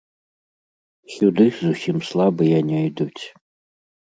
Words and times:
Сюды 1.15 1.45
зусім 1.61 1.97
слабыя 2.09 2.57
не 2.71 2.79
ідуць. 2.89 3.23